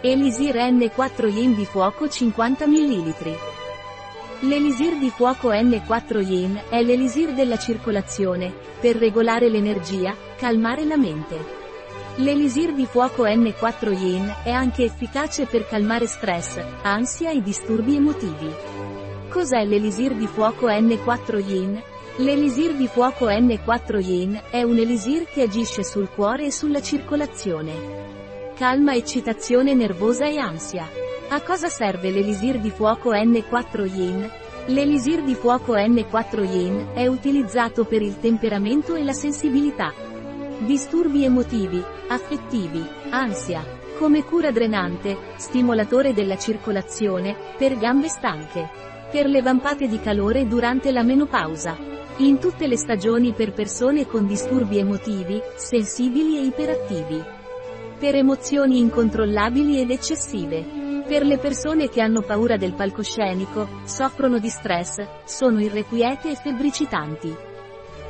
Elisir 0.00 0.54
N4 0.54 1.26
Yin 1.26 1.56
di 1.56 1.64
fuoco 1.64 2.08
50 2.08 2.68
ml. 2.68 3.14
L'elisir 4.42 4.96
di 4.96 5.10
fuoco 5.10 5.50
N4 5.50 6.24
Yin 6.24 6.60
è 6.68 6.80
l'elisir 6.84 7.32
della 7.32 7.58
circolazione, 7.58 8.54
per 8.78 8.94
regolare 8.94 9.48
l'energia, 9.48 10.14
calmare 10.36 10.84
la 10.84 10.96
mente. 10.96 11.36
L'elisir 12.18 12.74
di 12.74 12.86
fuoco 12.86 13.24
N4 13.24 13.92
Yin 13.92 14.32
è 14.44 14.50
anche 14.50 14.84
efficace 14.84 15.46
per 15.46 15.66
calmare 15.66 16.06
stress, 16.06 16.64
ansia 16.82 17.32
e 17.32 17.42
disturbi 17.42 17.96
emotivi. 17.96 18.54
Cos'è 19.28 19.64
l'elisir 19.64 20.14
di 20.14 20.28
fuoco 20.28 20.68
N4 20.68 21.44
Yin? 21.44 21.82
L'elisir 22.18 22.72
di 22.74 22.86
fuoco 22.86 23.26
N4 23.26 24.00
Yin 24.00 24.40
è 24.48 24.62
un 24.62 24.78
elisir 24.78 25.24
che 25.24 25.42
agisce 25.42 25.82
sul 25.82 26.08
cuore 26.08 26.46
e 26.46 26.52
sulla 26.52 26.80
circolazione. 26.80 28.27
Calma 28.58 28.92
eccitazione 28.96 29.72
nervosa 29.72 30.26
e 30.26 30.36
ansia. 30.36 30.90
A 31.28 31.40
cosa 31.42 31.68
serve 31.68 32.10
l'elisir 32.10 32.58
di 32.58 32.70
fuoco 32.70 33.12
N4 33.12 33.84
Yin? 33.84 34.28
L'elisir 34.66 35.22
di 35.22 35.36
fuoco 35.36 35.74
N4 35.74 36.42
Yin 36.42 36.88
è 36.92 37.06
utilizzato 37.06 37.84
per 37.84 38.02
il 38.02 38.18
temperamento 38.18 38.96
e 38.96 39.04
la 39.04 39.12
sensibilità. 39.12 39.92
Disturbi 40.58 41.22
emotivi, 41.22 41.80
affettivi, 42.08 42.84
ansia. 43.10 43.64
Come 43.96 44.24
cura 44.24 44.50
drenante, 44.50 45.16
stimolatore 45.36 46.12
della 46.12 46.36
circolazione, 46.36 47.36
per 47.56 47.78
gambe 47.78 48.08
stanche. 48.08 48.68
Per 49.08 49.26
le 49.26 49.40
vampate 49.40 49.86
di 49.86 50.00
calore 50.00 50.48
durante 50.48 50.90
la 50.90 51.04
menopausa. 51.04 51.76
In 52.16 52.40
tutte 52.40 52.66
le 52.66 52.76
stagioni 52.76 53.34
per 53.34 53.52
persone 53.52 54.04
con 54.08 54.26
disturbi 54.26 54.78
emotivi, 54.78 55.40
sensibili 55.54 56.38
e 56.38 56.42
iperattivi 56.42 57.36
per 57.98 58.14
emozioni 58.14 58.78
incontrollabili 58.78 59.80
ed 59.80 59.90
eccessive. 59.90 61.02
Per 61.06 61.24
le 61.24 61.38
persone 61.38 61.88
che 61.88 62.00
hanno 62.00 62.22
paura 62.22 62.56
del 62.56 62.74
palcoscenico, 62.74 63.80
soffrono 63.84 64.38
di 64.38 64.48
stress, 64.48 65.04
sono 65.24 65.60
irrequiete 65.60 66.30
e 66.30 66.34
febbricitanti. 66.36 67.36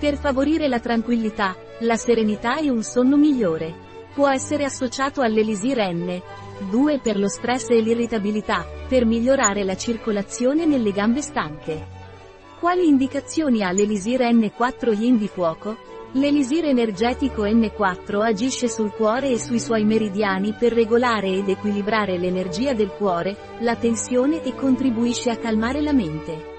Per 0.00 0.16
favorire 0.16 0.68
la 0.68 0.80
tranquillità, 0.80 1.54
la 1.80 1.96
serenità 1.96 2.56
e 2.56 2.70
un 2.70 2.82
sonno 2.82 3.16
migliore. 3.16 3.74
Può 4.14 4.28
essere 4.28 4.64
associato 4.64 5.20
all'elisir 5.20 5.78
N. 5.78 6.22
2 6.70 7.00
per 7.00 7.18
lo 7.18 7.28
stress 7.28 7.68
e 7.70 7.80
l'irritabilità, 7.80 8.64
per 8.88 9.04
migliorare 9.04 9.64
la 9.64 9.76
circolazione 9.76 10.64
nelle 10.64 10.92
gambe 10.92 11.20
stanche. 11.20 11.86
Quali 12.58 12.86
indicazioni 12.86 13.62
ha 13.62 13.72
l'elisir 13.72 14.20
N4 14.20 14.98
Yin 14.98 15.18
di 15.18 15.28
fuoco? 15.28 15.76
L'elisir 16.16 16.64
energetico 16.64 17.44
N4 17.44 18.22
agisce 18.22 18.68
sul 18.68 18.92
cuore 18.92 19.30
e 19.30 19.38
sui 19.40 19.58
suoi 19.58 19.84
meridiani 19.84 20.54
per 20.56 20.72
regolare 20.72 21.28
ed 21.32 21.48
equilibrare 21.48 22.16
l'energia 22.18 22.72
del 22.72 22.90
cuore, 22.90 23.36
la 23.58 23.74
tensione 23.74 24.40
e 24.44 24.54
contribuisce 24.54 25.30
a 25.30 25.36
calmare 25.36 25.80
la 25.80 25.92
mente. 25.92 26.52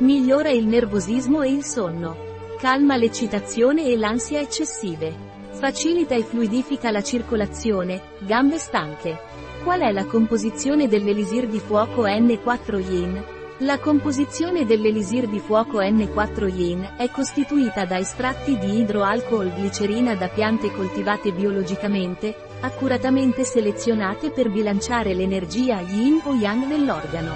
Migliora 0.00 0.50
il 0.50 0.66
nervosismo 0.66 1.40
e 1.40 1.50
il 1.50 1.64
sonno. 1.64 2.14
Calma 2.58 2.96
l'eccitazione 2.96 3.86
e 3.86 3.96
l'ansia 3.96 4.38
eccessive. 4.38 5.14
Facilita 5.52 6.14
e 6.14 6.22
fluidifica 6.22 6.90
la 6.90 7.02
circolazione, 7.02 8.02
gambe 8.18 8.58
stanche. 8.58 9.18
Qual 9.64 9.80
è 9.80 9.92
la 9.92 10.04
composizione 10.04 10.88
dell'elisir 10.88 11.48
di 11.48 11.58
fuoco 11.58 12.04
N4 12.04 12.90
Yin? 12.90 13.24
La 13.62 13.78
composizione 13.78 14.64
dell'elisir 14.64 15.28
di 15.28 15.38
fuoco 15.38 15.80
N4 15.80 16.50
Yin 16.50 16.94
è 16.96 17.10
costituita 17.10 17.84
da 17.84 17.98
estratti 17.98 18.56
di 18.58 18.78
idroalcol 18.78 19.48
glicerina 19.48 20.14
da 20.14 20.28
piante 20.28 20.72
coltivate 20.72 21.30
biologicamente, 21.32 22.34
accuratamente 22.60 23.44
selezionate 23.44 24.30
per 24.30 24.50
bilanciare 24.50 25.12
l'energia 25.12 25.78
yin 25.80 26.22
o 26.24 26.32
yang 26.32 26.68
dell'organo. 26.68 27.34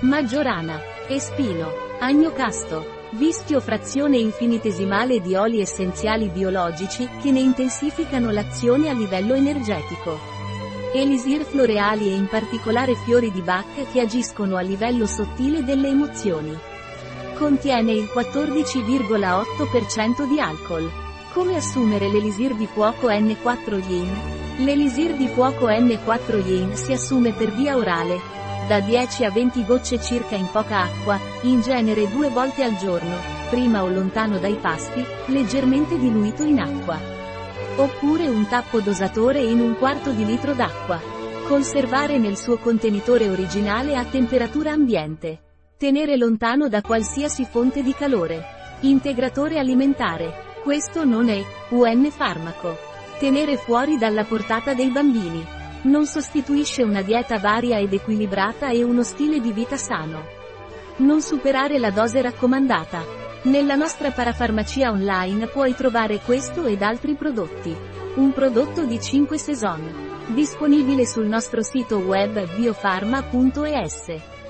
Maggiorana, 0.00 0.82
espino, 1.08 1.72
agnocasto, 1.98 2.84
vischio 3.12 3.60
frazione 3.60 4.18
infinitesimale 4.18 5.22
di 5.22 5.34
oli 5.34 5.62
essenziali 5.62 6.28
biologici 6.28 7.08
che 7.22 7.30
ne 7.30 7.40
intensificano 7.40 8.30
l'azione 8.30 8.90
a 8.90 8.92
livello 8.92 9.32
energetico. 9.32 10.37
Elisir 10.92 11.44
floreali 11.44 12.08
e 12.08 12.14
in 12.14 12.28
particolare 12.28 12.94
fiori 12.94 13.30
di 13.30 13.42
Bach 13.42 13.90
che 13.92 14.00
agiscono 14.00 14.56
a 14.56 14.62
livello 14.62 15.04
sottile 15.06 15.62
delle 15.62 15.88
emozioni. 15.88 16.56
Contiene 17.34 17.92
il 17.92 18.08
14,8% 18.12 20.26
di 20.26 20.40
alcol. 20.40 20.90
Come 21.34 21.56
assumere 21.56 22.08
l'elisir 22.08 22.54
di 22.54 22.66
fuoco 22.66 23.08
N4 23.08 23.86
Yin? 23.86 24.08
L'elisir 24.64 25.14
di 25.14 25.28
fuoco 25.28 25.68
N4 25.68 26.46
Yin 26.46 26.74
si 26.74 26.92
assume 26.92 27.32
per 27.32 27.52
via 27.52 27.76
orale, 27.76 28.18
da 28.66 28.80
10 28.80 29.26
a 29.26 29.30
20 29.30 29.66
gocce 29.66 30.00
circa 30.00 30.36
in 30.36 30.48
poca 30.50 30.84
acqua, 30.84 31.20
in 31.42 31.60
genere 31.60 32.10
due 32.10 32.30
volte 32.30 32.64
al 32.64 32.76
giorno, 32.76 33.16
prima 33.50 33.82
o 33.82 33.88
lontano 33.88 34.38
dai 34.38 34.54
pasti, 34.54 35.04
leggermente 35.26 35.98
diluito 35.98 36.44
in 36.44 36.60
acqua. 36.60 37.17
Oppure 37.78 38.26
un 38.26 38.48
tappo 38.48 38.80
dosatore 38.80 39.40
in 39.40 39.60
un 39.60 39.76
quarto 39.78 40.10
di 40.10 40.24
litro 40.24 40.52
d'acqua. 40.52 41.00
Conservare 41.46 42.18
nel 42.18 42.36
suo 42.36 42.58
contenitore 42.58 43.28
originale 43.28 43.94
a 43.94 44.04
temperatura 44.04 44.72
ambiente. 44.72 45.42
Tenere 45.76 46.16
lontano 46.16 46.68
da 46.68 46.80
qualsiasi 46.80 47.44
fonte 47.44 47.84
di 47.84 47.94
calore. 47.94 48.42
Integratore 48.80 49.60
alimentare. 49.60 50.56
Questo 50.64 51.04
non 51.04 51.28
è 51.28 51.40
UN 51.68 52.10
farmaco. 52.10 52.76
Tenere 53.20 53.56
fuori 53.56 53.96
dalla 53.96 54.24
portata 54.24 54.74
dei 54.74 54.88
bambini. 54.88 55.46
Non 55.82 56.04
sostituisce 56.04 56.82
una 56.82 57.02
dieta 57.02 57.38
varia 57.38 57.78
ed 57.78 57.92
equilibrata 57.92 58.70
e 58.70 58.82
uno 58.82 59.04
stile 59.04 59.38
di 59.38 59.52
vita 59.52 59.76
sano. 59.76 60.24
Non 60.96 61.22
superare 61.22 61.78
la 61.78 61.92
dose 61.92 62.20
raccomandata. 62.22 63.27
Nella 63.42 63.76
nostra 63.76 64.10
parafarmacia 64.10 64.90
online 64.90 65.46
puoi 65.46 65.72
trovare 65.72 66.18
questo 66.18 66.66
ed 66.66 66.82
altri 66.82 67.14
prodotti. 67.14 67.74
Un 68.16 68.32
prodotto 68.32 68.84
di 68.84 69.00
5 69.00 69.38
Saison. 69.38 70.24
Disponibile 70.34 71.06
sul 71.06 71.26
nostro 71.26 71.62
sito 71.62 71.98
web 71.98 72.56
biofarma.es. 72.56 74.47